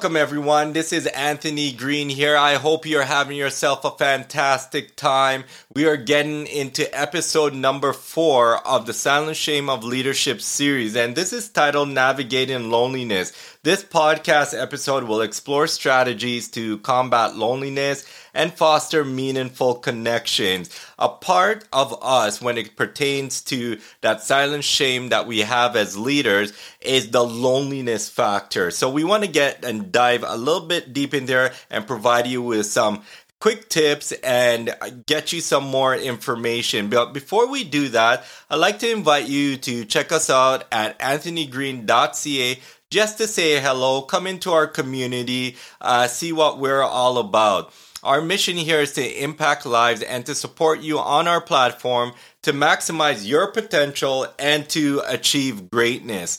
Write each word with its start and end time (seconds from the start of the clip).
Welcome, 0.00 0.16
everyone. 0.16 0.72
This 0.72 0.94
is 0.94 1.06
Anthony 1.08 1.72
Green 1.72 2.08
here. 2.08 2.34
I 2.34 2.54
hope 2.54 2.86
you're 2.86 3.02
having 3.02 3.36
yourself 3.36 3.84
a 3.84 3.90
fantastic 3.90 4.96
time. 4.96 5.44
We 5.74 5.84
are 5.84 5.98
getting 5.98 6.46
into 6.46 6.88
episode 6.98 7.52
number 7.52 7.92
four 7.92 8.66
of 8.66 8.86
the 8.86 8.94
Silent 8.94 9.36
Shame 9.36 9.68
of 9.68 9.84
Leadership 9.84 10.40
series, 10.40 10.96
and 10.96 11.14
this 11.14 11.34
is 11.34 11.50
titled 11.50 11.90
Navigating 11.90 12.70
Loneliness. 12.70 13.34
This 13.62 13.84
podcast 13.84 14.58
episode 14.58 15.04
will 15.04 15.20
explore 15.20 15.66
strategies 15.66 16.48
to 16.52 16.78
combat 16.78 17.36
loneliness 17.36 18.06
and 18.32 18.54
foster 18.54 19.04
meaningful 19.04 19.74
connections. 19.74 20.70
A 20.98 21.10
part 21.10 21.68
of 21.70 22.02
us 22.02 22.40
when 22.40 22.56
it 22.56 22.74
pertains 22.74 23.42
to 23.42 23.78
that 24.00 24.22
silent 24.22 24.64
shame 24.64 25.10
that 25.10 25.26
we 25.26 25.40
have 25.40 25.76
as 25.76 25.98
leaders 25.98 26.54
is 26.80 27.10
the 27.10 27.22
loneliness 27.22 28.08
factor. 28.08 28.70
So 28.70 28.88
we 28.88 29.04
want 29.04 29.24
to 29.24 29.30
get 29.30 29.62
and 29.62 29.92
dive 29.92 30.24
a 30.26 30.38
little 30.38 30.66
bit 30.66 30.94
deep 30.94 31.12
in 31.12 31.26
there 31.26 31.52
and 31.68 31.86
provide 31.86 32.26
you 32.26 32.40
with 32.40 32.64
some 32.64 33.02
quick 33.40 33.68
tips 33.68 34.12
and 34.12 34.74
get 35.04 35.34
you 35.34 35.42
some 35.42 35.64
more 35.64 35.94
information. 35.94 36.88
But 36.88 37.12
before 37.12 37.46
we 37.46 37.64
do 37.64 37.90
that, 37.90 38.24
I'd 38.48 38.56
like 38.56 38.78
to 38.78 38.90
invite 38.90 39.28
you 39.28 39.58
to 39.58 39.84
check 39.84 40.12
us 40.12 40.30
out 40.30 40.64
at 40.72 40.98
anthonygreen.ca 40.98 42.58
just 42.90 43.18
to 43.18 43.28
say 43.28 43.60
hello, 43.60 44.02
come 44.02 44.26
into 44.26 44.50
our 44.50 44.66
community, 44.66 45.56
uh, 45.80 46.08
see 46.08 46.32
what 46.32 46.58
we're 46.58 46.82
all 46.82 47.18
about. 47.18 47.72
Our 48.02 48.20
mission 48.20 48.56
here 48.56 48.80
is 48.80 48.94
to 48.94 49.22
impact 49.22 49.64
lives 49.64 50.02
and 50.02 50.26
to 50.26 50.34
support 50.34 50.80
you 50.80 50.98
on 50.98 51.28
our 51.28 51.40
platform 51.40 52.12
to 52.42 52.52
maximize 52.52 53.26
your 53.26 53.52
potential 53.52 54.26
and 54.38 54.68
to 54.70 55.02
achieve 55.06 55.70
greatness. 55.70 56.38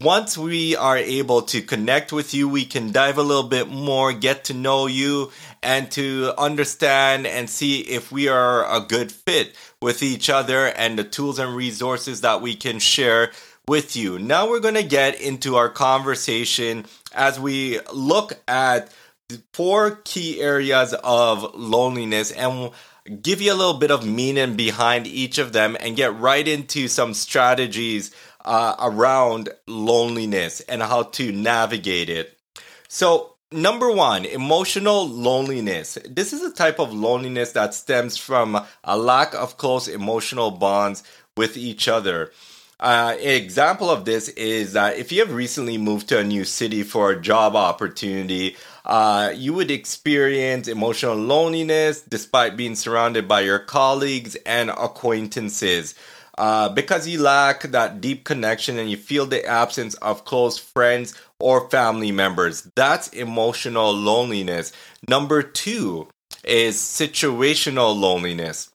Once 0.00 0.36
we 0.36 0.76
are 0.76 0.96
able 0.98 1.42
to 1.42 1.62
connect 1.62 2.12
with 2.12 2.34
you, 2.34 2.48
we 2.48 2.64
can 2.64 2.92
dive 2.92 3.16
a 3.16 3.22
little 3.22 3.48
bit 3.48 3.68
more, 3.68 4.12
get 4.12 4.44
to 4.44 4.54
know 4.54 4.86
you, 4.86 5.30
and 5.62 5.90
to 5.90 6.32
understand 6.36 7.26
and 7.26 7.48
see 7.48 7.80
if 7.80 8.12
we 8.12 8.28
are 8.28 8.66
a 8.74 8.80
good 8.80 9.10
fit 9.10 9.54
with 9.80 10.02
each 10.02 10.28
other 10.28 10.66
and 10.66 10.98
the 10.98 11.04
tools 11.04 11.38
and 11.38 11.54
resources 11.54 12.22
that 12.22 12.42
we 12.42 12.54
can 12.54 12.78
share 12.78 13.30
with 13.68 13.96
you. 13.96 14.16
Now 14.16 14.48
we're 14.48 14.60
going 14.60 14.74
to 14.74 14.84
get 14.84 15.20
into 15.20 15.56
our 15.56 15.68
conversation 15.68 16.86
as 17.12 17.40
we 17.40 17.80
look 17.92 18.34
at 18.46 18.92
four 19.52 20.02
key 20.04 20.40
areas 20.40 20.94
of 21.02 21.52
loneliness 21.56 22.30
and 22.30 22.70
give 23.22 23.40
you 23.40 23.52
a 23.52 23.58
little 23.58 23.78
bit 23.78 23.90
of 23.90 24.06
meaning 24.06 24.54
behind 24.54 25.08
each 25.08 25.38
of 25.38 25.52
them 25.52 25.76
and 25.80 25.96
get 25.96 26.16
right 26.16 26.46
into 26.46 26.86
some 26.86 27.12
strategies 27.12 28.14
uh, 28.44 28.76
around 28.78 29.48
loneliness 29.66 30.60
and 30.60 30.80
how 30.80 31.02
to 31.02 31.32
navigate 31.32 32.08
it. 32.08 32.38
So, 32.86 33.32
Number 33.52 33.92
one, 33.92 34.24
emotional 34.24 35.08
loneliness. 35.08 35.96
This 36.04 36.32
is 36.32 36.42
a 36.42 36.52
type 36.52 36.80
of 36.80 36.92
loneliness 36.92 37.52
that 37.52 37.74
stems 37.74 38.16
from 38.16 38.60
a 38.82 38.98
lack 38.98 39.34
of 39.34 39.56
close 39.56 39.86
emotional 39.86 40.50
bonds 40.50 41.04
with 41.36 41.56
each 41.56 41.86
other. 41.86 42.32
Uh, 42.78 43.16
an 43.18 43.42
example 43.42 43.90
of 43.90 44.04
this 44.04 44.28
is 44.30 44.74
that 44.74 44.98
if 44.98 45.10
you 45.10 45.20
have 45.20 45.32
recently 45.32 45.78
moved 45.78 46.08
to 46.08 46.18
a 46.18 46.24
new 46.24 46.44
city 46.44 46.82
for 46.82 47.10
a 47.10 47.20
job 47.20 47.56
opportunity, 47.56 48.54
uh, 48.84 49.32
you 49.34 49.54
would 49.54 49.70
experience 49.70 50.68
emotional 50.68 51.14
loneliness 51.14 52.02
despite 52.02 52.56
being 52.56 52.74
surrounded 52.74 53.26
by 53.26 53.40
your 53.40 53.58
colleagues 53.58 54.36
and 54.44 54.68
acquaintances. 54.70 55.94
Uh, 56.36 56.68
because 56.68 57.08
you 57.08 57.22
lack 57.22 57.62
that 57.62 58.02
deep 58.02 58.24
connection 58.24 58.78
and 58.78 58.90
you 58.90 58.96
feel 58.96 59.24
the 59.24 59.42
absence 59.46 59.94
of 59.94 60.26
close 60.26 60.58
friends 60.58 61.14
or 61.38 61.70
family 61.70 62.12
members. 62.12 62.70
That's 62.74 63.08
emotional 63.08 63.90
loneliness. 63.94 64.70
Number 65.08 65.42
two 65.42 66.08
is 66.44 66.76
situational 66.76 67.98
loneliness. 67.98 68.70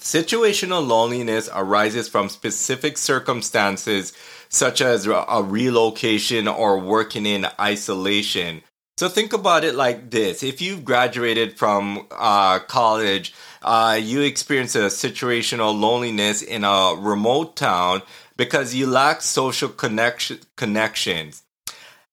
Situational 0.00 0.86
loneliness 0.86 1.50
arises 1.54 2.08
from 2.08 2.30
specific 2.30 2.96
circumstances 2.96 4.14
such 4.48 4.80
as 4.80 5.06
a 5.06 5.42
relocation 5.42 6.48
or 6.48 6.78
working 6.78 7.26
in 7.26 7.46
isolation. 7.60 8.62
So 8.96 9.08
think 9.08 9.32
about 9.32 9.62
it 9.62 9.74
like 9.74 10.10
this. 10.10 10.42
If 10.42 10.60
you've 10.60 10.84
graduated 10.84 11.58
from 11.58 12.06
uh, 12.10 12.60
college, 12.60 13.34
uh, 13.62 13.98
you 14.02 14.22
experience 14.22 14.74
a 14.74 14.86
situational 14.86 15.78
loneliness 15.78 16.42
in 16.42 16.64
a 16.64 16.94
remote 16.98 17.56
town 17.56 18.02
because 18.36 18.74
you 18.74 18.86
lack 18.86 19.20
social 19.20 19.68
connection, 19.68 20.40
connections. 20.56 21.42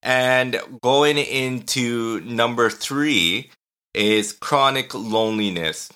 And 0.04 0.60
going 0.82 1.18
into 1.18 2.20
number 2.22 2.70
three 2.70 3.50
is 3.94 4.34
chronic 4.34 4.94
loneliness. 4.94 5.90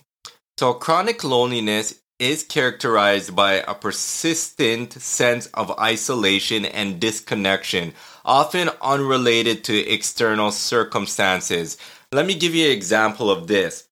So, 0.61 0.75
chronic 0.75 1.23
loneliness 1.23 2.03
is 2.19 2.44
characterized 2.44 3.35
by 3.35 3.53
a 3.53 3.73
persistent 3.73 4.94
sense 4.94 5.47
of 5.55 5.72
isolation 5.79 6.66
and 6.66 6.99
disconnection, 6.99 7.95
often 8.23 8.69
unrelated 8.79 9.63
to 9.63 9.91
external 9.91 10.51
circumstances. 10.51 11.79
Let 12.11 12.27
me 12.27 12.35
give 12.35 12.53
you 12.53 12.67
an 12.67 12.73
example 12.73 13.31
of 13.31 13.47
this. 13.47 13.88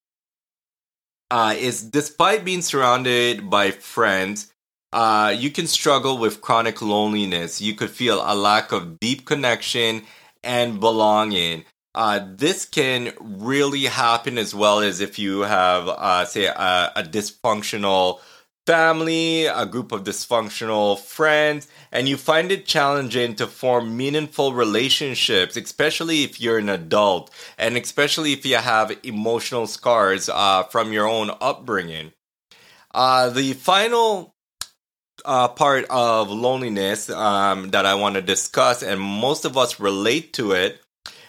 Uh, 1.31 1.56
is 1.57 1.81
despite 1.81 2.46
being 2.46 2.62
surrounded 2.62 3.50
by 3.50 3.72
friends, 3.72 4.53
uh, 4.94 5.34
you 5.36 5.50
can 5.50 5.66
struggle 5.66 6.19
with 6.19 6.40
chronic 6.40 6.84
loneliness. 6.84 7.59
You 7.59 7.74
could 7.74 7.90
feel 7.90 8.22
a 8.24 8.36
lack 8.36 8.72
of 8.72 9.00
deep 9.00 9.25
connection 9.25 10.03
and 10.44 10.80
belonging. 10.80 11.66
Uh, 11.96 12.20
this 12.36 12.66
can 12.66 13.14
really 13.20 13.86
happen 13.86 14.38
as 14.38 14.54
well 14.54 14.80
as 14.80 15.02
if 15.02 15.18
you 15.18 15.42
have, 15.42 15.88
uh, 15.88 16.24
say, 16.26 16.46
a, 16.46 16.92
a 16.96 17.04
dysfunctional 17.04 18.20
family, 18.68 19.48
a 19.48 19.66
group 19.66 19.92
of 19.92 20.04
dysfunctional 20.04 21.00
friends, 21.00 21.68
and 21.92 22.08
you 22.08 22.16
find 22.16 22.52
it 22.52 22.68
challenging 22.68 23.34
to 23.36 23.48
form 23.48 23.98
meaningful 23.98 24.54
relationships, 24.54 25.58
especially 25.58 26.24
if 26.24 26.40
you're 26.40 26.60
an 26.60 26.70
adult, 26.70 27.32
and 27.58 27.76
especially 27.76 28.32
if 28.32 28.46
you 28.46 28.58
have 28.58 28.96
emotional 29.02 29.66
scars 29.66 30.30
uh, 30.30 30.62
from 30.64 30.94
your 30.94 31.08
own 31.08 31.32
upbringing. 31.42 32.12
Uh, 32.94 33.32
the 33.32 33.54
final 33.54 34.36
uh, 35.26 35.48
part 35.48 35.86
of 35.90 36.30
loneliness 36.30 37.10
um, 37.10 37.72
that 37.72 37.88
I 37.88 37.96
want 37.96 38.16
to 38.16 38.22
discuss, 38.22 38.84
and 38.84 39.02
most 39.02 39.46
of 39.46 39.58
us 39.58 39.80
relate 39.80 40.34
to 40.34 40.52
it, 40.52 40.80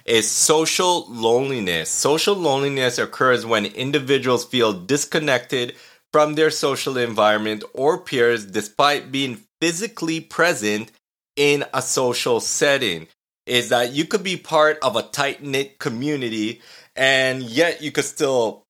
is 0.05 0.31
social 0.31 1.07
loneliness. 1.09 1.91
Social 1.91 2.35
loneliness 2.35 2.99
occurs 2.99 3.45
when 3.45 3.67
individuals 3.67 4.45
feel 4.45 4.73
disconnected 4.73 5.75
from 6.13 6.35
their 6.35 6.51
social 6.51 6.97
environment 6.97 7.65
or 7.75 7.99
peers 7.99 8.45
despite 8.45 9.13
being 9.13 9.43
physically 9.61 10.21
present 10.21 10.91
in 11.37 11.65
a 11.73 11.83
social 11.83 12.41
setting. 12.41 13.07
Is 13.47 13.71
that 13.71 13.93
you 13.93 14.05
could 14.05 14.23
be 14.23 14.37
part 14.37 14.79
of 14.83 14.97
a 14.97 15.03
tight 15.03 15.43
knit 15.43 15.79
community 15.79 16.61
and 16.95 17.43
yet 17.43 17.83
you 17.83 17.91
could 17.91 18.05
still 18.05 18.65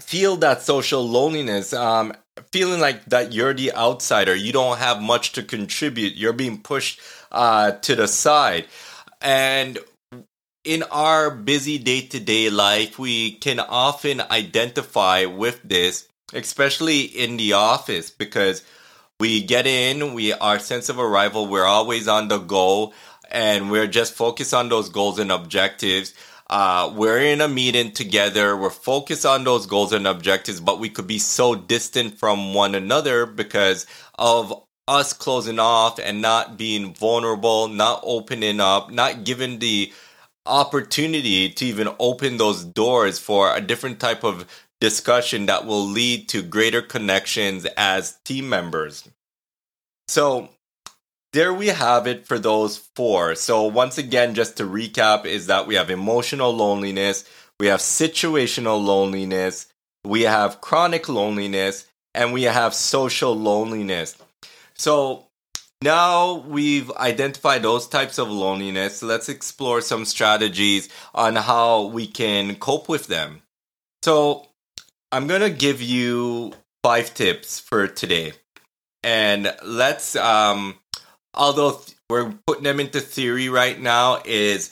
feel 0.00 0.36
that 0.36 0.62
social 0.62 1.06
loneliness, 1.06 1.72
um, 1.72 2.12
feeling 2.52 2.80
like 2.80 3.04
that 3.06 3.32
you're 3.32 3.54
the 3.54 3.72
outsider, 3.74 4.34
you 4.34 4.52
don't 4.52 4.78
have 4.78 5.02
much 5.02 5.32
to 5.32 5.42
contribute, 5.42 6.14
you're 6.14 6.32
being 6.32 6.60
pushed 6.60 7.00
uh, 7.32 7.72
to 7.72 7.96
the 7.96 8.06
side. 8.06 8.66
And 9.20 9.78
in 10.68 10.82
our 10.90 11.30
busy 11.30 11.78
day 11.78 12.02
to 12.02 12.20
day 12.20 12.50
life, 12.50 12.98
we 12.98 13.32
can 13.32 13.58
often 13.58 14.20
identify 14.20 15.24
with 15.24 15.62
this, 15.62 16.06
especially 16.34 17.00
in 17.00 17.38
the 17.38 17.54
office, 17.54 18.10
because 18.10 18.62
we 19.18 19.42
get 19.42 19.66
in, 19.66 20.12
we 20.12 20.34
our 20.34 20.58
sense 20.58 20.90
of 20.90 20.98
arrival, 20.98 21.46
we're 21.46 21.64
always 21.64 22.06
on 22.06 22.28
the 22.28 22.36
go, 22.36 22.92
and 23.30 23.70
we're 23.70 23.86
just 23.86 24.12
focused 24.12 24.52
on 24.52 24.68
those 24.68 24.90
goals 24.90 25.18
and 25.18 25.32
objectives. 25.32 26.12
Uh, 26.50 26.92
we're 26.94 27.18
in 27.18 27.40
a 27.40 27.48
meeting 27.48 27.90
together, 27.90 28.54
we're 28.54 28.68
focused 28.68 29.24
on 29.24 29.44
those 29.44 29.64
goals 29.64 29.94
and 29.94 30.06
objectives, 30.06 30.60
but 30.60 30.78
we 30.78 30.90
could 30.90 31.06
be 31.06 31.18
so 31.18 31.54
distant 31.54 32.18
from 32.18 32.52
one 32.52 32.74
another 32.74 33.24
because 33.24 33.86
of 34.18 34.52
us 34.86 35.14
closing 35.14 35.58
off 35.58 35.98
and 35.98 36.20
not 36.20 36.58
being 36.58 36.92
vulnerable, 36.92 37.68
not 37.68 38.00
opening 38.02 38.60
up, 38.60 38.90
not 38.90 39.24
giving 39.24 39.60
the 39.60 39.90
opportunity 40.46 41.48
to 41.50 41.64
even 41.64 41.88
open 41.98 42.36
those 42.36 42.64
doors 42.64 43.18
for 43.18 43.54
a 43.54 43.60
different 43.60 44.00
type 44.00 44.24
of 44.24 44.46
discussion 44.80 45.46
that 45.46 45.66
will 45.66 45.84
lead 45.84 46.28
to 46.28 46.42
greater 46.42 46.82
connections 46.82 47.66
as 47.76 48.18
team 48.24 48.48
members. 48.48 49.08
So, 50.06 50.50
there 51.32 51.52
we 51.52 51.66
have 51.68 52.06
it 52.06 52.26
for 52.26 52.38
those 52.38 52.78
four. 52.78 53.34
So, 53.34 53.64
once 53.64 53.98
again, 53.98 54.34
just 54.34 54.56
to 54.56 54.64
recap, 54.64 55.26
is 55.26 55.46
that 55.46 55.66
we 55.66 55.74
have 55.74 55.90
emotional 55.90 56.54
loneliness, 56.54 57.28
we 57.60 57.66
have 57.66 57.80
situational 57.80 58.82
loneliness, 58.82 59.66
we 60.04 60.22
have 60.22 60.60
chronic 60.60 61.08
loneliness, 61.08 61.86
and 62.14 62.32
we 62.32 62.44
have 62.44 62.74
social 62.74 63.36
loneliness. 63.36 64.16
So, 64.74 65.27
now 65.82 66.44
we've 66.46 66.90
identified 66.92 67.62
those 67.62 67.86
types 67.86 68.18
of 68.18 68.30
loneliness. 68.30 69.02
Let's 69.02 69.28
explore 69.28 69.80
some 69.80 70.04
strategies 70.04 70.88
on 71.14 71.36
how 71.36 71.86
we 71.86 72.06
can 72.06 72.56
cope 72.56 72.88
with 72.88 73.06
them. 73.06 73.42
So, 74.02 74.48
I'm 75.10 75.26
going 75.26 75.40
to 75.40 75.50
give 75.50 75.80
you 75.80 76.52
five 76.82 77.14
tips 77.14 77.58
for 77.58 77.86
today. 77.86 78.32
And 79.02 79.54
let's, 79.64 80.16
um, 80.16 80.78
although 81.32 81.80
we're 82.10 82.34
putting 82.46 82.64
them 82.64 82.80
into 82.80 83.00
theory 83.00 83.48
right 83.48 83.80
now, 83.80 84.20
is 84.24 84.70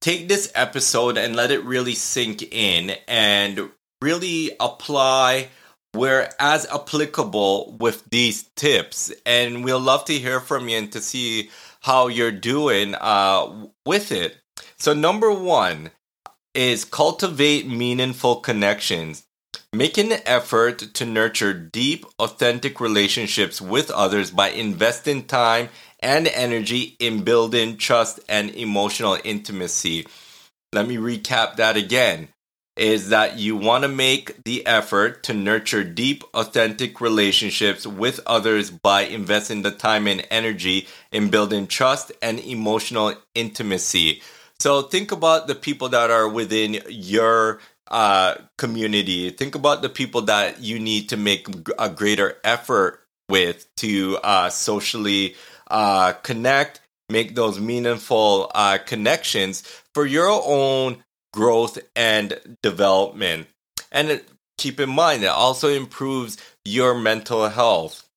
take 0.00 0.28
this 0.28 0.50
episode 0.54 1.16
and 1.16 1.36
let 1.36 1.50
it 1.50 1.64
really 1.64 1.94
sink 1.94 2.42
in 2.52 2.92
and 3.06 3.70
really 4.00 4.50
apply 4.58 5.48
where 5.92 6.30
as 6.38 6.66
applicable 6.66 7.76
with 7.80 8.04
these 8.10 8.44
tips. 8.56 9.12
And 9.24 9.64
we'll 9.64 9.80
love 9.80 10.04
to 10.06 10.14
hear 10.14 10.40
from 10.40 10.68
you 10.68 10.78
and 10.78 10.92
to 10.92 11.00
see 11.00 11.50
how 11.80 12.08
you're 12.08 12.32
doing 12.32 12.94
uh, 12.94 13.66
with 13.86 14.12
it. 14.12 14.36
So, 14.78 14.92
number 14.92 15.32
one 15.32 15.90
is 16.54 16.84
cultivate 16.84 17.68
meaningful 17.68 18.36
connections. 18.36 19.24
Make 19.72 19.98
an 19.98 20.12
effort 20.24 20.78
to 20.94 21.04
nurture 21.04 21.52
deep, 21.52 22.06
authentic 22.18 22.80
relationships 22.80 23.60
with 23.60 23.90
others 23.90 24.30
by 24.30 24.50
investing 24.50 25.24
time 25.24 25.68
and 26.00 26.26
energy 26.28 26.96
in 26.98 27.22
building 27.22 27.76
trust 27.76 28.20
and 28.28 28.50
emotional 28.50 29.18
intimacy. 29.24 30.06
Let 30.72 30.88
me 30.88 30.96
recap 30.96 31.56
that 31.56 31.76
again. 31.76 32.28
Is 32.78 33.08
that 33.08 33.38
you 33.38 33.56
want 33.56 33.82
to 33.82 33.88
make 33.88 34.44
the 34.44 34.64
effort 34.64 35.24
to 35.24 35.34
nurture 35.34 35.82
deep, 35.82 36.22
authentic 36.32 37.00
relationships 37.00 37.84
with 37.84 38.20
others 38.24 38.70
by 38.70 39.02
investing 39.02 39.62
the 39.62 39.72
time 39.72 40.06
and 40.06 40.24
energy 40.30 40.86
in 41.10 41.28
building 41.28 41.66
trust 41.66 42.12
and 42.22 42.38
emotional 42.38 43.14
intimacy. 43.34 44.22
So 44.60 44.82
think 44.82 45.10
about 45.10 45.48
the 45.48 45.56
people 45.56 45.88
that 45.88 46.10
are 46.10 46.28
within 46.28 46.80
your 46.88 47.60
uh, 47.90 48.36
community. 48.56 49.30
Think 49.30 49.54
about 49.54 49.82
the 49.82 49.88
people 49.88 50.22
that 50.22 50.60
you 50.60 50.78
need 50.78 51.08
to 51.08 51.16
make 51.16 51.48
a 51.78 51.90
greater 51.90 52.38
effort 52.44 53.00
with 53.28 53.66
to 53.76 54.18
uh, 54.22 54.50
socially 54.50 55.34
uh, 55.70 56.12
connect, 56.22 56.80
make 57.08 57.34
those 57.34 57.58
meaningful 57.58 58.50
uh, 58.54 58.78
connections 58.78 59.62
for 59.94 60.06
your 60.06 60.28
own 60.28 61.02
growth 61.38 61.78
and 61.94 62.58
development. 62.64 63.46
And 63.92 64.20
keep 64.58 64.80
in 64.80 64.90
mind, 64.90 65.22
it 65.22 65.28
also 65.28 65.68
improves 65.68 66.36
your 66.64 66.98
mental 66.98 67.48
health. 67.48 68.08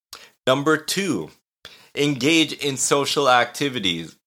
Number 0.47 0.75
two, 0.75 1.29
engage 1.93 2.51
in 2.51 2.77
social 2.77 3.29
activities. 3.29 4.17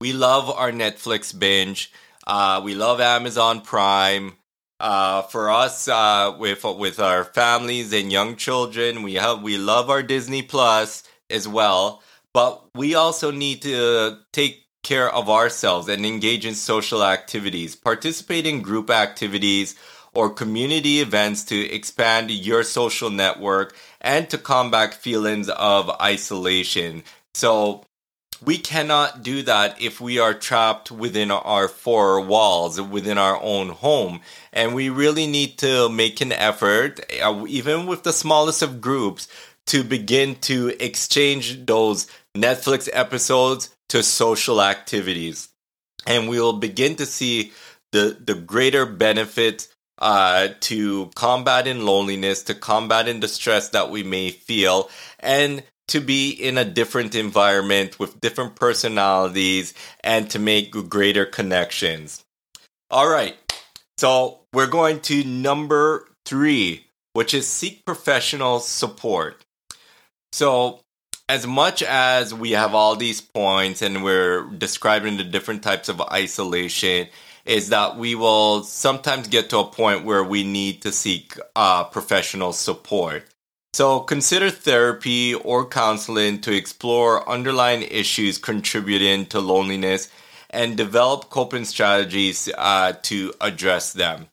We 0.00 0.12
love 0.12 0.48
our 0.48 0.70
Netflix 0.70 1.36
binge. 1.36 1.90
Uh, 2.24 2.60
we 2.62 2.76
love 2.76 3.00
Amazon 3.00 3.62
Prime. 3.62 4.34
Uh, 4.78 5.22
for 5.22 5.50
us, 5.50 5.88
uh, 5.88 6.36
with 6.38 6.62
with 6.62 7.00
our 7.00 7.24
families 7.24 7.92
and 7.92 8.12
young 8.12 8.36
children, 8.36 9.02
we 9.02 9.14
have 9.14 9.42
we 9.42 9.58
love 9.58 9.90
our 9.90 10.04
Disney 10.04 10.42
Plus 10.42 11.02
as 11.28 11.48
well. 11.48 12.00
But 12.32 12.62
we 12.76 12.94
also 12.94 13.32
need 13.32 13.62
to 13.62 14.18
take 14.32 14.67
care 14.82 15.12
of 15.12 15.28
ourselves 15.28 15.88
and 15.88 16.06
engage 16.06 16.46
in 16.46 16.54
social 16.54 17.04
activities, 17.04 17.76
participate 17.76 18.46
in 18.46 18.62
group 18.62 18.90
activities 18.90 19.74
or 20.14 20.30
community 20.30 21.00
events 21.00 21.44
to 21.44 21.56
expand 21.72 22.30
your 22.30 22.62
social 22.62 23.10
network 23.10 23.74
and 24.00 24.30
to 24.30 24.38
combat 24.38 24.94
feelings 24.94 25.48
of 25.48 25.90
isolation. 26.00 27.02
So 27.34 27.84
we 28.44 28.56
cannot 28.58 29.22
do 29.22 29.42
that 29.42 29.80
if 29.82 30.00
we 30.00 30.18
are 30.18 30.34
trapped 30.34 30.90
within 30.90 31.30
our 31.30 31.68
four 31.68 32.20
walls, 32.20 32.80
within 32.80 33.18
our 33.18 33.40
own 33.42 33.70
home. 33.70 34.20
And 34.52 34.74
we 34.74 34.88
really 34.88 35.26
need 35.26 35.58
to 35.58 35.88
make 35.88 36.20
an 36.20 36.32
effort, 36.32 37.00
uh, 37.20 37.44
even 37.48 37.86
with 37.86 38.04
the 38.04 38.12
smallest 38.12 38.62
of 38.62 38.80
groups, 38.80 39.28
to 39.66 39.84
begin 39.84 40.36
to 40.36 40.74
exchange 40.82 41.66
those 41.66 42.06
Netflix 42.34 42.88
episodes 42.92 43.70
to 43.88 44.02
social 44.02 44.62
activities. 44.62 45.48
And 46.06 46.28
we 46.28 46.40
will 46.40 46.54
begin 46.54 46.96
to 46.96 47.06
see 47.06 47.52
the, 47.92 48.16
the 48.24 48.34
greater 48.34 48.86
benefit 48.86 49.68
uh, 49.98 50.48
to 50.60 51.10
combating 51.14 51.80
loneliness, 51.80 52.42
to 52.44 52.54
combating 52.54 53.20
the 53.20 53.28
stress 53.28 53.70
that 53.70 53.90
we 53.90 54.02
may 54.02 54.30
feel, 54.30 54.90
and 55.18 55.62
to 55.88 56.00
be 56.00 56.30
in 56.30 56.58
a 56.58 56.64
different 56.64 57.14
environment 57.14 57.98
with 57.98 58.20
different 58.20 58.54
personalities 58.54 59.74
and 60.04 60.30
to 60.30 60.38
make 60.38 60.70
greater 60.88 61.24
connections. 61.24 62.24
All 62.90 63.08
right. 63.08 63.36
So 63.96 64.40
we're 64.52 64.66
going 64.66 65.00
to 65.00 65.24
number 65.24 66.08
three, 66.24 66.86
which 67.14 67.34
is 67.34 67.48
seek 67.48 67.84
professional 67.84 68.60
support. 68.60 69.44
So, 70.32 70.80
as 71.28 71.46
much 71.46 71.82
as 71.82 72.32
we 72.32 72.52
have 72.52 72.74
all 72.74 72.96
these 72.96 73.20
points 73.20 73.82
and 73.82 74.02
we're 74.02 74.44
describing 74.44 75.18
the 75.18 75.24
different 75.24 75.62
types 75.62 75.88
of 75.88 76.00
isolation, 76.00 77.08
is 77.44 77.68
that 77.70 77.96
we 77.96 78.14
will 78.14 78.62
sometimes 78.62 79.28
get 79.28 79.50
to 79.50 79.58
a 79.58 79.64
point 79.64 80.04
where 80.04 80.24
we 80.24 80.44
need 80.44 80.82
to 80.82 80.92
seek 80.92 81.38
uh, 81.56 81.84
professional 81.84 82.52
support. 82.52 83.24
So 83.74 84.00
consider 84.00 84.50
therapy 84.50 85.34
or 85.34 85.66
counseling 85.66 86.40
to 86.40 86.54
explore 86.54 87.28
underlying 87.28 87.82
issues 87.82 88.38
contributing 88.38 89.26
to 89.26 89.40
loneliness 89.40 90.10
and 90.50 90.76
develop 90.76 91.28
coping 91.28 91.64
strategies 91.64 92.48
uh, 92.56 92.94
to 93.02 93.34
address 93.40 93.92
them. 93.92 94.28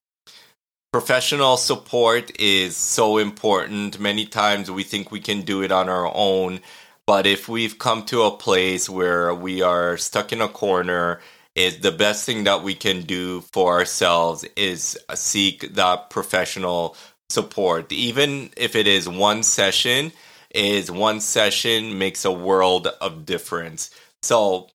Professional 0.93 1.57
support 1.57 2.31
is 2.39 2.77
so 2.77 3.17
important. 3.17 3.99
Many 3.99 4.25
times 4.25 4.71
we 4.71 4.83
think 4.83 5.11
we 5.11 5.19
can 5.19 5.41
do 5.41 5.61
it 5.61 5.71
on 5.71 5.89
our 5.89 6.09
own, 6.15 6.61
but 7.07 7.25
if 7.25 7.47
we've 7.47 7.77
come 7.77 8.03
to 8.05 8.23
a 8.23 8.37
place 8.37 8.89
where 8.89 9.33
we 9.33 9.61
are 9.61 9.97
stuck 9.97 10.31
in 10.31 10.41
a 10.41 10.47
corner, 10.47 11.19
is 11.55 11.79
the 11.79 11.91
best 11.91 12.25
thing 12.25 12.43
that 12.43 12.63
we 12.63 12.75
can 12.75 13.03
do 13.03 13.41
for 13.53 13.73
ourselves 13.73 14.43
is 14.57 14.97
seek 15.13 15.73
that 15.75 16.09
professional 16.09 16.97
support. 17.29 17.91
Even 17.91 18.49
if 18.57 18.75
it 18.75 18.87
is 18.87 19.07
one 19.07 19.41
session, 19.41 20.11
is 20.53 20.91
one 20.91 21.21
session 21.21 21.97
makes 21.97 22.25
a 22.25 22.31
world 22.31 22.87
of 22.99 23.25
difference. 23.25 23.89
So 24.21 24.69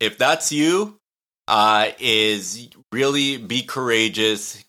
if 0.00 0.18
that's 0.18 0.52
you, 0.52 0.98
uh, 1.46 1.90
is 1.98 2.68
really 2.92 3.38
be 3.38 3.62
courageous. 3.62 4.62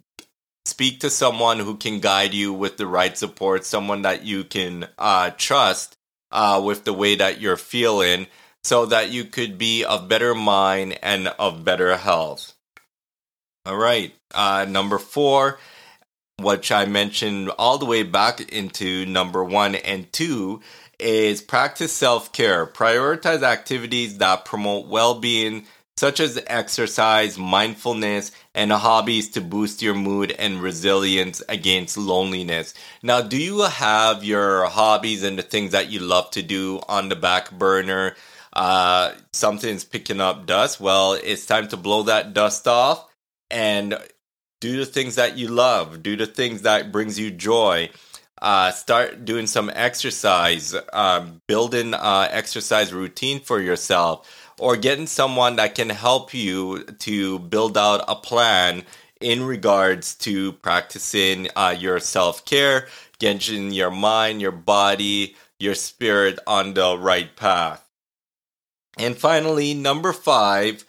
Speak 0.66 1.02
to 1.02 1.10
someone 1.10 1.60
who 1.60 1.76
can 1.76 2.00
guide 2.00 2.34
you 2.34 2.54
with 2.54 2.78
the 2.78 2.88
right 2.88 3.18
support, 3.18 3.66
someone 3.66 4.04
that 4.04 4.24
you 4.24 4.44
can 4.46 4.88
uh, 4.98 5.32
trust 5.32 5.98
uh, 6.32 6.62
with 6.64 6.84
the 6.84 6.94
way 6.94 7.16
that 7.16 7.42
you're 7.42 7.58
feeling, 7.58 8.28
so 8.64 8.86
that 8.86 9.10
you 9.10 9.26
could 9.26 9.58
be 9.58 9.84
of 9.84 10.10
better 10.10 10.36
mind 10.36 10.98
and 11.02 11.28
of 11.40 11.64
better 11.64 11.98
health. 11.98 12.54
All 13.66 13.78
right. 13.78 14.14
Uh, 14.34 14.66
number 14.68 14.98
four 14.98 15.60
which 16.42 16.72
I 16.72 16.86
mentioned 16.86 17.52
all 17.58 17.78
the 17.78 17.86
way 17.86 18.04
back 18.04 18.42
into 18.52 19.06
number 19.06 19.44
one 19.44 19.76
and 19.76 20.12
two, 20.12 20.62
is 21.00 21.42
practice 21.42 21.94
self 21.94 22.32
care. 22.32 22.66
Prioritize 22.66 23.44
activities 23.44 24.18
that 24.18 24.46
promote 24.46 24.88
well 24.88 25.20
being, 25.20 25.66
such 26.00 26.22
as 26.22 26.42
exercise, 26.48 27.38
mindfulness, 27.38 28.32
and 28.56 28.72
hobbies 28.72 29.30
to 29.32 29.42
boost 29.42 29.82
your 29.82 29.94
mood 29.94 30.32
and 30.40 30.62
resilience 30.62 31.44
against 31.50 31.98
loneliness. 31.98 32.74
Now, 33.04 33.20
do 33.20 33.36
you 33.36 33.64
have 33.64 34.24
your 34.24 34.68
hobbies 34.68 35.24
and 35.24 35.38
the 35.38 35.44
things 35.44 35.74
that 35.74 35.92
you 35.92 36.00
love 36.00 36.32
to 36.32 36.42
do 36.42 36.80
on 36.88 37.10
the 37.10 37.18
back 37.18 37.52
burner? 37.52 38.16
Uh, 38.54 39.12
something's 39.34 39.84
picking 39.84 40.22
up 40.22 40.46
dust. 40.46 40.80
Well, 40.80 41.20
it's 41.22 41.46
time 41.46 41.68
to 41.68 41.76
blow 41.76 42.04
that 42.04 42.34
dust 42.34 42.66
off 42.66 43.06
and 43.52 43.98
do 44.62 44.78
the 44.78 44.86
things 44.86 45.16
that 45.16 45.38
you 45.38 45.48
love 45.48 46.04
do 46.04 46.16
the 46.18 46.26
things 46.26 46.64
that 46.64 46.92
brings 46.92 47.18
you 47.18 47.32
joy 47.32 47.90
uh, 48.42 48.72
start 48.72 49.26
doing 49.26 49.48
some 49.48 49.72
exercise 49.74 50.76
um, 50.94 51.42
building 51.48 51.94
uh, 51.94 52.28
exercise 52.32 52.94
routine 52.94 53.40
for 53.40 53.60
yourself 53.60 54.54
or 54.60 54.76
getting 54.76 55.08
someone 55.08 55.56
that 55.56 55.76
can 55.76 55.90
help 55.90 56.34
you 56.34 56.84
to 57.00 57.40
build 57.40 57.78
out 57.78 58.04
a 58.08 58.16
plan 58.16 58.84
in 59.22 59.44
regards 59.44 60.16
to 60.16 60.54
practicing 60.54 61.48
uh, 61.56 61.76
your 61.78 62.00
self-care 62.00 62.88
getting 63.20 63.72
your 63.72 63.92
mind 63.92 64.42
your 64.42 64.52
body 64.52 65.36
your 65.60 65.76
spirit 65.76 66.40
on 66.48 66.74
the 66.74 66.98
right 66.98 67.36
path 67.36 67.86
and 68.98 69.18
finally 69.18 69.74
number 69.74 70.14
five 70.14 70.86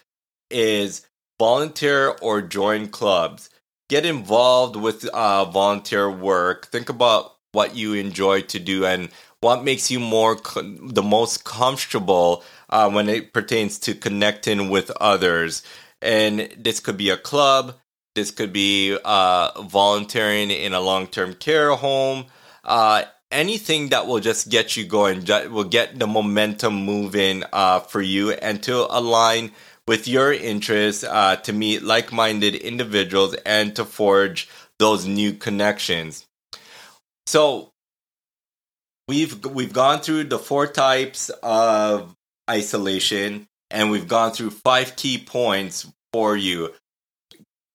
is 0.50 1.06
volunteer 1.38 2.10
or 2.22 2.42
join 2.42 2.86
clubs 2.86 3.50
get 3.90 4.06
involved 4.06 4.76
with 4.76 5.04
uh, 5.08 5.44
volunteer 5.46 6.08
work. 6.08 6.68
Think 6.68 6.88
about 6.88 7.32
what 7.52 7.74
you 7.76 7.94
enjoy 7.94 8.42
to 8.42 8.58
do 8.58 8.84
and 8.84 9.08
what 9.40 9.64
makes 9.64 9.90
you 9.90 9.98
more 9.98 10.36
the 10.64 11.02
most 11.02 11.44
comfortable 11.44 12.44
uh, 12.68 12.90
when 12.90 13.08
it 13.08 13.32
pertains 13.32 13.78
to 13.78 13.94
connecting 13.94 14.68
with 14.68 14.90
others. 15.00 15.62
And 16.02 16.54
this 16.56 16.80
could 16.80 16.96
be 16.96 17.10
a 17.10 17.16
club, 17.16 17.74
this 18.14 18.30
could 18.30 18.52
be 18.52 18.96
uh, 19.04 19.62
volunteering 19.62 20.50
in 20.50 20.74
a 20.74 20.80
long 20.80 21.06
term 21.06 21.34
care 21.34 21.74
home. 21.74 22.26
Uh, 22.64 23.04
anything 23.30 23.88
that 23.90 24.06
will 24.06 24.20
just 24.20 24.48
get 24.50 24.76
you 24.76 24.84
going, 24.84 25.24
will 25.50 25.64
get 25.64 25.98
the 25.98 26.06
momentum 26.06 26.74
moving 26.74 27.44
uh, 27.52 27.80
for 27.80 28.02
you 28.02 28.32
and 28.32 28.62
to 28.64 28.86
align 28.94 29.52
with 29.86 30.06
your 30.06 30.32
interests, 30.32 31.04
uh, 31.04 31.36
to 31.36 31.52
meet 31.52 31.82
like 31.82 32.12
minded 32.12 32.54
individuals 32.54 33.34
and 33.46 33.74
to 33.74 33.84
forge 33.84 34.48
those 34.78 35.06
new 35.06 35.32
connections. 35.32 36.26
So, 37.30 37.70
we've 39.06 39.44
we've 39.44 39.72
gone 39.72 40.00
through 40.00 40.24
the 40.24 40.38
four 40.40 40.66
types 40.66 41.30
of 41.44 42.16
isolation 42.50 43.46
and 43.70 43.92
we've 43.92 44.08
gone 44.08 44.32
through 44.32 44.50
five 44.50 44.96
key 44.96 45.16
points 45.16 45.86
for 46.12 46.36
you 46.36 46.74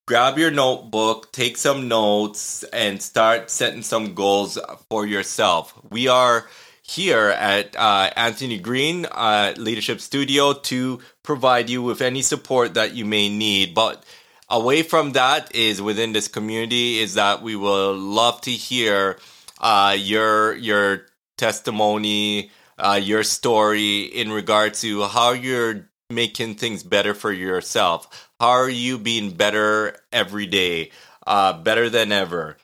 grab 0.07 0.37
your 0.37 0.51
notebook, 0.51 1.31
take 1.31 1.55
some 1.55 1.87
notes, 1.87 2.63
and 2.65 3.01
start 3.01 3.49
setting 3.49 3.81
some 3.81 4.13
goals 4.13 4.59
for 4.89 5.05
yourself. 5.05 5.73
We 5.89 6.09
are 6.09 6.49
here 6.81 7.29
at 7.29 7.77
uh, 7.77 8.11
Anthony 8.17 8.59
Green 8.59 9.05
uh, 9.05 9.53
Leadership 9.57 10.01
Studio 10.01 10.51
to 10.51 10.99
provide 11.23 11.69
you 11.69 11.81
with 11.81 12.01
any 12.01 12.21
support 12.21 12.73
that 12.73 12.93
you 12.93 13.05
may 13.05 13.29
need. 13.29 13.73
But 13.73 14.03
away 14.49 14.83
from 14.83 15.13
that 15.13 15.55
is 15.55 15.81
within 15.81 16.11
this 16.11 16.27
community 16.27 16.99
is 16.99 17.13
that 17.13 17.41
we 17.41 17.55
will 17.55 17.95
love 17.95 18.41
to 18.41 18.51
hear 18.51 19.17
uh, 19.59 19.95
your 19.97 20.55
your 20.55 21.07
testimony, 21.37 22.51
uh, 22.77 22.99
your 23.01 23.23
story 23.23 24.03
in 24.03 24.31
regard 24.31 24.73
to 24.75 25.03
how 25.03 25.31
you're 25.31 25.89
making 26.09 26.55
things 26.55 26.83
better 26.83 27.13
for 27.13 27.31
yourself 27.31 28.25
how 28.39 28.49
are 28.49 28.69
you 28.69 28.97
being 28.97 29.31
better 29.31 29.95
every 30.11 30.45
day? 30.45 30.91
Uh, 31.25 31.53
better 31.53 31.89
than 31.89 32.11
ever. 32.11 32.57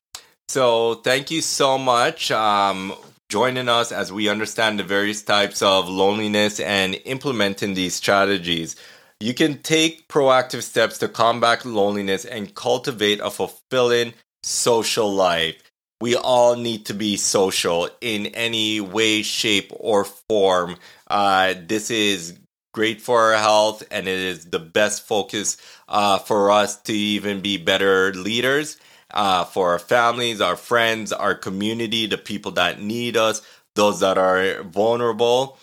So 0.49 0.95
thank 0.95 1.31
you 1.31 1.41
so 1.41 1.77
much. 1.77 2.29
Um, 2.29 2.93
joining 3.29 3.69
us 3.69 3.91
as 3.91 4.11
we 4.11 4.27
understand 4.27 4.77
the 4.77 4.83
various 4.83 5.23
types 5.23 5.61
of 5.61 5.87
loneliness 5.87 6.59
and 6.59 6.99
implementing 7.05 7.73
these 7.73 7.95
strategies. 7.95 8.75
You 9.21 9.33
can 9.33 9.59
take 9.59 10.07
proactive 10.09 10.63
steps 10.63 10.97
to 10.97 11.07
combat 11.07 11.63
loneliness 11.63 12.25
and 12.25 12.53
cultivate 12.53 13.21
a 13.21 13.31
fulfilling 13.31 14.13
social 14.43 15.11
life. 15.11 15.70
We 16.01 16.15
all 16.15 16.55
need 16.55 16.87
to 16.87 16.95
be 16.95 17.15
social 17.15 17.87
in 18.01 18.25
any 18.25 18.81
way, 18.81 19.21
shape, 19.21 19.71
or 19.75 20.03
form. 20.03 20.77
Uh, 21.07 21.53
this 21.67 21.91
is 21.91 22.39
great 22.73 23.01
for 23.01 23.33
our 23.33 23.37
health, 23.37 23.83
and 23.91 24.07
it 24.07 24.17
is 24.17 24.45
the 24.45 24.57
best 24.57 25.05
focus 25.05 25.57
uh, 25.87 26.17
for 26.17 26.49
us 26.49 26.81
to 26.83 26.93
even 26.93 27.41
be 27.41 27.57
better 27.57 28.11
leaders 28.15 28.77
uh, 29.13 29.43
for 29.43 29.73
our 29.73 29.79
families, 29.79 30.41
our 30.41 30.55
friends, 30.55 31.13
our 31.13 31.35
community, 31.35 32.07
the 32.07 32.17
people 32.17 32.53
that 32.53 32.81
need 32.81 33.15
us, 33.15 33.43
those 33.75 33.99
that 33.99 34.17
are 34.17 34.63
vulnerable. 34.63 35.59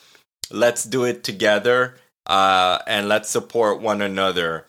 Let's 0.53 0.85
do 0.85 1.05
it 1.05 1.25
together 1.25 1.97
uh, 2.27 2.79
and 2.87 3.09
let's 3.09 3.29
support 3.29 3.81
one 3.81 4.03
another. 4.03 4.67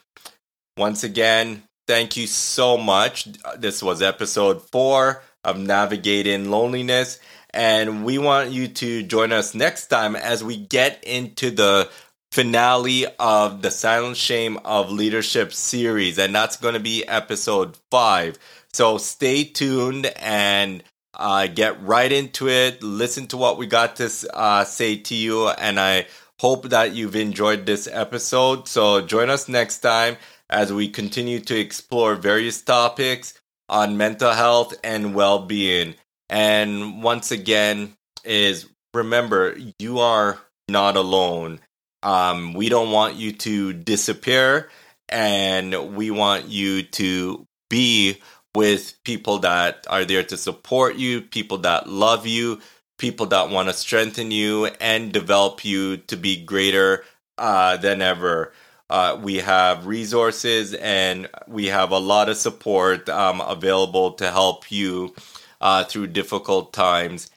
Once 0.77 1.03
again, 1.03 1.61
thank 1.87 2.17
you 2.17 2.25
so 2.25 2.75
much. 2.75 3.27
This 3.57 3.83
was 3.83 4.01
episode 4.01 4.63
four 4.63 5.21
of 5.43 5.57
Navigating 5.57 6.49
Loneliness. 6.49 7.19
And 7.51 8.05
we 8.05 8.17
want 8.17 8.51
you 8.51 8.67
to 8.67 9.03
join 9.03 9.31
us 9.31 9.55
next 9.55 9.87
time 9.87 10.15
as 10.15 10.43
we 10.43 10.57
get 10.57 11.03
into 11.03 11.49
the 11.49 11.89
finale 12.31 13.05
of 13.17 13.61
the 13.61 13.71
Silent 13.71 14.17
Shame 14.17 14.57
of 14.63 14.91
Leadership 14.91 15.51
series, 15.51 16.19
and 16.19 16.33
that's 16.33 16.57
going 16.57 16.75
to 16.75 16.79
be 16.79 17.07
episode 17.07 17.77
five. 17.89 18.37
So 18.71 18.99
stay 18.99 19.45
tuned 19.45 20.05
and 20.17 20.83
uh, 21.15 21.47
get 21.47 21.81
right 21.81 22.11
into 22.11 22.47
it. 22.47 22.83
Listen 22.83 23.25
to 23.27 23.37
what 23.37 23.57
we 23.57 23.65
got 23.65 23.95
to 23.95 24.11
uh, 24.33 24.63
say 24.63 24.97
to 24.97 25.15
you, 25.15 25.49
and 25.49 25.79
I 25.79 26.05
hope 26.39 26.69
that 26.69 26.93
you've 26.93 27.15
enjoyed 27.15 27.65
this 27.65 27.87
episode. 27.91 28.67
So 28.67 29.01
join 29.01 29.29
us 29.29 29.49
next 29.49 29.79
time 29.79 30.17
as 30.49 30.71
we 30.71 30.87
continue 30.87 31.39
to 31.39 31.59
explore 31.59 32.15
various 32.15 32.61
topics 32.61 33.33
on 33.69 33.97
mental 33.97 34.31
health 34.31 34.73
and 34.83 35.15
well 35.15 35.39
being. 35.39 35.95
And 36.29 37.01
once 37.03 37.31
again, 37.31 37.95
is 38.23 38.67
remember, 38.93 39.57
you 39.79 39.99
are 39.99 40.39
not 40.67 40.97
alone 40.97 41.59
um, 42.03 42.53
we 42.53 42.69
don't 42.69 42.91
want 42.91 43.15
you 43.15 43.33
to 43.33 43.73
disappear, 43.73 44.69
and 45.09 45.95
we 45.95 46.11
want 46.11 46.47
you 46.47 46.83
to 46.83 47.45
be 47.69 48.21
with 48.55 48.97
people 49.03 49.39
that 49.39 49.85
are 49.89 50.05
there 50.05 50.23
to 50.23 50.37
support 50.37 50.95
you, 50.95 51.21
people 51.21 51.59
that 51.59 51.87
love 51.87 52.25
you, 52.25 52.59
people 52.97 53.27
that 53.27 53.49
want 53.49 53.67
to 53.69 53.73
strengthen 53.73 54.31
you 54.31 54.67
and 54.79 55.11
develop 55.11 55.63
you 55.65 55.97
to 55.97 56.17
be 56.17 56.43
greater 56.43 57.03
uh, 57.37 57.77
than 57.77 58.01
ever. 58.01 58.53
Uh, 58.89 59.19
we 59.21 59.37
have 59.37 59.85
resources 59.85 60.73
and 60.73 61.29
we 61.47 61.67
have 61.67 61.91
a 61.91 61.99
lot 61.99 62.27
of 62.27 62.37
support 62.37 63.07
um, 63.09 63.39
available 63.41 64.13
to 64.13 64.31
help 64.31 64.71
you 64.71 65.13
uh, 65.61 65.83
through 65.83 66.07
difficult 66.07 66.73
times. 66.73 67.29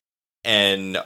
And 0.45 0.97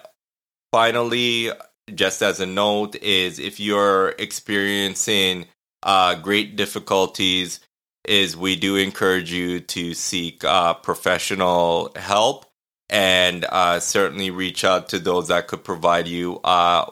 finally, 0.72 1.50
just 1.94 2.22
as 2.22 2.40
a 2.40 2.46
note, 2.46 2.94
is 2.96 3.38
if 3.38 3.58
you're 3.58 4.10
experiencing 4.18 5.46
uh, 5.82 6.14
great 6.14 6.56
difficulties, 6.56 7.60
is 8.04 8.36
we 8.36 8.54
do 8.54 8.76
encourage 8.76 9.32
you 9.32 9.58
to 9.58 9.92
seek 9.92 10.44
uh, 10.44 10.74
professional 10.74 11.90
help 11.96 12.46
and 12.88 13.44
uh, 13.46 13.80
certainly 13.80 14.30
reach 14.30 14.64
out 14.64 14.88
to 14.90 15.00
those 15.00 15.26
that 15.26 15.48
could 15.48 15.64
provide 15.64 16.06
you 16.06 16.40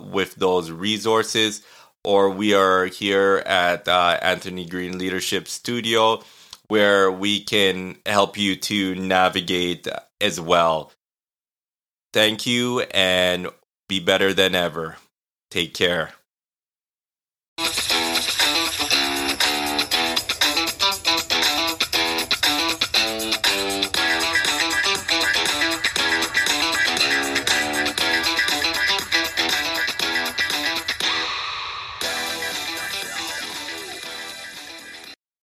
with 0.01 0.35
those 0.35 0.73
resources. 0.73 1.63
Or 2.05 2.31
we 2.31 2.55
are 2.55 2.87
here 2.87 3.43
at 3.47 3.89
uh, 3.89 4.19
Anthony 4.21 4.67
Green 4.67 4.99
Leadership 4.99 5.49
Studio 5.49 6.23
where 6.69 7.11
we 7.11 7.41
can 7.41 7.97
help 8.07 8.39
you 8.39 8.57
to 8.57 8.95
navigate 8.95 9.87
as 10.21 10.41
well. 10.41 10.93
Thank 12.13 12.47
you 12.47 12.81
and 12.81 13.49
be 13.89 14.01
better 14.01 14.33
than 14.33 14.55
ever. 14.55 14.97
Take 15.51 15.75
care. 15.75 16.13